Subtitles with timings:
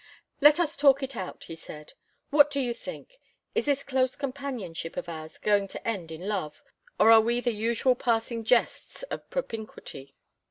[0.41, 1.93] "Let us talk it out," he said.
[2.31, 3.19] "What do you think?
[3.53, 6.63] Is this close companionship of ours going to end in love,
[6.99, 10.15] or are we the usual passing jests of propinquity?